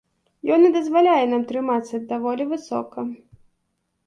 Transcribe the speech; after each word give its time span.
Ён 0.53 0.61
і 0.69 0.71
дазваляе 0.77 1.25
нам 1.33 1.43
трымацца 1.51 2.01
даволі 2.13 2.49
высока. 2.55 2.99